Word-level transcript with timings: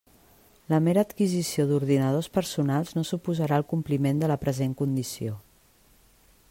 La 0.73 0.77
mera 0.85 1.01
adquisició 1.07 1.65
d'ordinadors 1.71 2.29
personals 2.37 2.95
no 2.97 3.05
suposarà 3.11 3.61
el 3.63 3.67
compliment 3.75 4.25
de 4.25 4.31
la 4.33 4.39
present 4.47 4.75
condició. 4.83 5.39